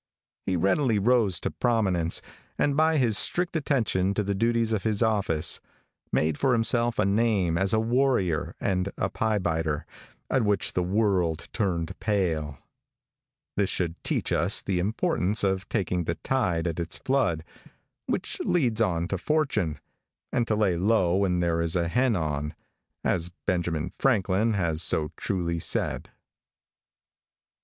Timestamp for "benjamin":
23.45-23.91